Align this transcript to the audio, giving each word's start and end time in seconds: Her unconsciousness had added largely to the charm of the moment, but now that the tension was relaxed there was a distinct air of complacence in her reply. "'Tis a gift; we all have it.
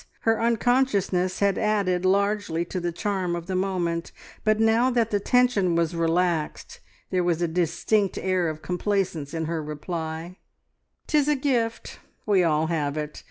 Her 0.21 0.39
unconsciousness 0.41 1.41
had 1.41 1.59
added 1.59 2.05
largely 2.05 2.65
to 2.65 2.79
the 2.79 2.91
charm 2.91 3.35
of 3.35 3.45
the 3.45 3.55
moment, 3.55 4.11
but 4.43 4.59
now 4.59 4.89
that 4.89 5.11
the 5.11 5.19
tension 5.19 5.75
was 5.75 5.95
relaxed 5.95 6.79
there 7.11 7.23
was 7.23 7.39
a 7.39 7.47
distinct 7.47 8.17
air 8.17 8.49
of 8.49 8.63
complacence 8.63 9.31
in 9.31 9.45
her 9.45 9.61
reply. 9.63 10.37
"'Tis 11.05 11.27
a 11.27 11.35
gift; 11.35 11.99
we 12.25 12.41
all 12.43 12.65
have 12.65 12.97
it. 12.97 13.19